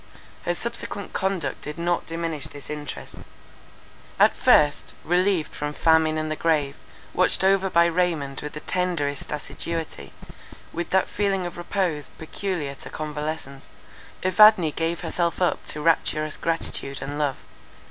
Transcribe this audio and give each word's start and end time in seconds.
Her 0.45 0.55
subsequent 0.55 1.13
conduct 1.13 1.61
did 1.61 1.77
not 1.77 2.07
diminish 2.07 2.47
this 2.47 2.71
interest. 2.71 3.13
At 4.19 4.35
first, 4.35 4.95
relieved 5.03 5.53
from 5.53 5.73
famine 5.73 6.17
and 6.17 6.31
the 6.31 6.35
grave, 6.35 6.75
watched 7.13 7.43
over 7.43 7.69
by 7.69 7.85
Raymond 7.85 8.41
with 8.41 8.53
the 8.53 8.61
tenderest 8.61 9.31
assiduity, 9.31 10.11
with 10.73 10.89
that 10.89 11.07
feeling 11.07 11.45
of 11.45 11.55
repose 11.55 12.09
peculiar 12.17 12.73
to 12.73 12.89
convalescence, 12.89 13.65
Evadne 14.23 14.71
gave 14.71 15.01
herself 15.01 15.39
up 15.39 15.63
to 15.67 15.81
rapturous 15.81 16.35
gratitude 16.35 16.99
and 16.99 17.19
love. 17.19 17.35